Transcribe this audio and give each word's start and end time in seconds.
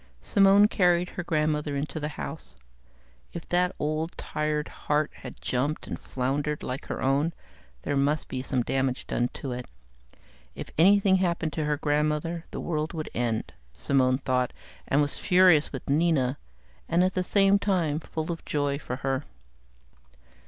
Simone 0.23 0.67
carried 0.67 1.09
her 1.09 1.23
grandmother 1.23 1.75
into 1.75 1.99
the 1.99 2.07
house. 2.17 2.55
If 3.33 3.47
that 3.49 3.75
old, 3.77 4.17
tired 4.17 4.67
heart 4.67 5.11
had 5.17 5.39
jumped 5.39 5.85
and 5.85 5.99
floundered 5.99 6.63
like 6.63 6.85
her 6.87 7.03
own, 7.03 7.33
there 7.83 7.95
must 7.95 8.27
be 8.27 8.41
some 8.41 8.63
damage 8.63 9.05
done 9.05 9.27
to 9.35 9.51
it. 9.51 9.67
If 10.55 10.71
anything 10.75 11.17
happened 11.17 11.53
to 11.53 11.65
her 11.65 11.77
grandmother, 11.77 12.45
the 12.49 12.59
world 12.59 12.93
would 12.93 13.11
end, 13.13 13.53
Simone 13.73 14.17
thought, 14.17 14.53
and 14.87 15.01
was 15.03 15.19
furious 15.19 15.71
with 15.71 15.87
Nina, 15.87 16.39
and 16.89 17.03
at 17.03 17.13
the 17.13 17.23
same 17.23 17.59
time, 17.59 17.99
full 17.99 18.31
of 18.31 18.43
joy 18.43 18.79
for 18.79 18.95
her. 19.05 19.23